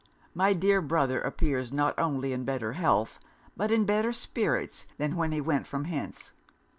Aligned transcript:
My 0.33 0.53
dear 0.53 0.81
brother 0.81 1.21
appears 1.21 1.71
not 1.71 1.93
only 1.99 2.33
in 2.33 2.43
better 2.43 2.73
health, 2.73 3.19
but 3.55 3.71
in 3.71 3.85
better 3.85 4.11
spirits 4.11 4.87
than 4.97 5.15
when 5.15 5.31
he 5.31 5.41
went 5.41 5.67
from 5.67 5.85
hence. 5.85 6.33